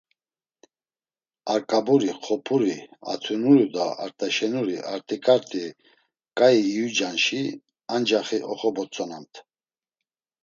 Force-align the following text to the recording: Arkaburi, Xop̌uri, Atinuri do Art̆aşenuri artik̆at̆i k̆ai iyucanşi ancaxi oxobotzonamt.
Arkaburi, 1.53 2.09
Xop̌uri, 2.23 2.75
Atinuri 3.11 3.67
do 3.73 3.85
Art̆aşenuri 4.03 4.77
artik̆at̆i 4.93 5.65
k̆ai 6.37 6.57
iyucanşi 6.71 7.41
ancaxi 7.93 8.37
oxobotzonamt. 8.51 9.33